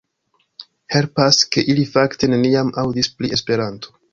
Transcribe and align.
Helpas, 0.95 1.41
ke 1.57 1.65
ili 1.73 1.85
fakte 1.91 2.33
neniam 2.35 2.75
aŭdis 2.85 3.13
pri 3.21 3.33
Esperanto. 3.39 3.95